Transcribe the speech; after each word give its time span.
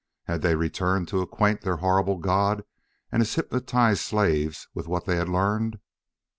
Had 0.23 0.41
they 0.41 0.55
returned 0.55 1.07
to 1.09 1.21
acquaint 1.21 1.61
their 1.61 1.75
horrible 1.77 2.17
god 2.17 2.63
and 3.11 3.21
his 3.21 3.35
hypnotised 3.35 4.01
slaves 4.01 4.67
with 4.73 4.87
what 4.87 5.05
they 5.05 5.17
had 5.17 5.29
learned? 5.29 5.77